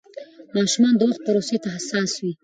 ماشومان 0.55 0.93
د 0.97 1.01
وخت 1.09 1.21
پروسې 1.25 1.57
ته 1.63 1.69
حساس 1.75 2.11
وي. 2.21 2.31